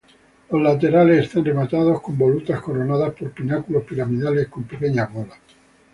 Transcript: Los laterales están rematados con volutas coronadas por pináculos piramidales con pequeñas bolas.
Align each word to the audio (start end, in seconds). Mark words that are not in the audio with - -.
Los 0.49 0.59
laterales 0.59 1.25
están 1.25 1.45
rematados 1.45 2.01
con 2.01 2.17
volutas 2.17 2.59
coronadas 2.59 3.13
por 3.13 3.29
pináculos 3.33 3.83
piramidales 3.83 4.47
con 4.47 4.63
pequeñas 4.63 5.13
bolas. 5.13 5.37